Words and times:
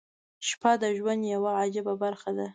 •شپه 0.47 0.71
د 0.81 0.83
ژوند 0.97 1.21
یوه 1.33 1.51
عجیبه 1.61 1.93
برخه 2.03 2.31
ده. 2.37 2.47